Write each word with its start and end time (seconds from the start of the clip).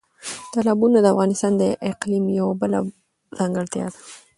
تالابونه 0.53 0.97
د 1.01 1.07
افغانستان 1.13 1.51
د 1.57 1.63
اقلیم 1.91 2.25
یوه 2.39 2.53
بله 2.61 2.79
ځانګړتیا 3.37 3.85
ده. 3.93 3.99